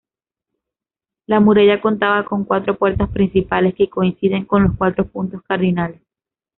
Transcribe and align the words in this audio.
La 1.27 1.39
muralla 1.39 1.79
contaba 1.79 2.25
con 2.25 2.43
cuatro 2.43 2.75
puertas 2.75 3.07
principales, 3.11 3.75
que 3.75 3.87
coinciden 3.87 4.45
con 4.45 4.63
los 4.63 4.75
cuatro 4.75 5.05
puntos 5.05 5.43
cardinales. 5.43 6.01